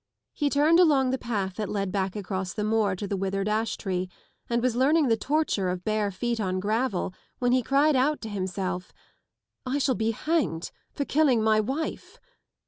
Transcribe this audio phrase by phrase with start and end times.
[0.33, 3.77] He turned along the path that led back across the moor to the withered ash
[3.77, 4.09] tree,
[4.49, 8.29] and was learning the torture of bare feet ou gravel when he cried out to
[8.29, 8.91] himself:
[9.29, 9.35] '*
[9.67, 12.19] I shall be hanged for killing my wife."